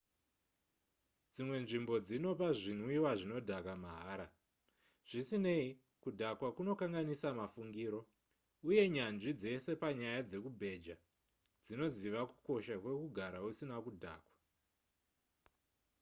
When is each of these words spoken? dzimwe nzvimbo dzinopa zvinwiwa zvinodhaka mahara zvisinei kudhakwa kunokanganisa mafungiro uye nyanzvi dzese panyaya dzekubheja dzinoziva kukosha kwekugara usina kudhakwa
dzimwe 1.33 1.55
nzvimbo 1.63 1.95
dzinopa 2.05 2.47
zvinwiwa 2.59 3.11
zvinodhaka 3.19 3.73
mahara 3.83 4.27
zvisinei 5.09 5.69
kudhakwa 6.03 6.49
kunokanganisa 6.55 7.27
mafungiro 7.39 8.01
uye 8.69 8.83
nyanzvi 8.95 9.31
dzese 9.39 9.71
panyaya 9.81 10.21
dzekubheja 10.29 10.95
dzinoziva 11.63 12.21
kukosha 12.31 12.75
kwekugara 12.83 13.37
usina 13.49 13.75
kudhakwa 13.85 14.31